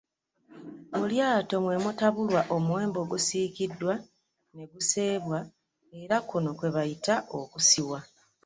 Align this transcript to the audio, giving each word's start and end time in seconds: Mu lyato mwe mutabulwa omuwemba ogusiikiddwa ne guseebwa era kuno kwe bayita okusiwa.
Mu 0.97 1.05
lyato 1.11 1.55
mwe 1.63 1.75
mutabulwa 1.83 2.41
omuwemba 2.55 2.97
ogusiikiddwa 3.05 3.93
ne 4.55 4.63
guseebwa 4.71 5.39
era 5.99 6.17
kuno 6.27 6.49
kwe 6.57 6.69
bayita 6.75 7.15
okusiwa. 7.39 7.99